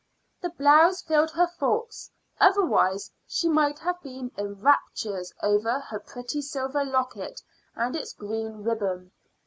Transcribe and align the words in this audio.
The 0.41 0.49
blouse 0.49 1.03
filled 1.03 1.29
her 1.29 1.45
thoughts, 1.45 2.09
otherwise 2.39 3.11
she 3.27 3.47
might 3.47 3.77
have 3.77 4.01
been 4.01 4.31
in 4.35 4.59
raptures 4.59 5.31
over 5.43 5.79
her 5.79 5.99
pretty 5.99 6.41
silver 6.41 6.83
locket 6.83 7.39
and 7.75 7.95
its 7.95 8.11
green 8.13 8.63
ribbon. 8.63 9.11